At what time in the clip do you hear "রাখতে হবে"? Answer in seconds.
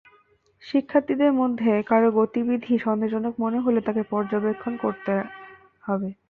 4.81-6.09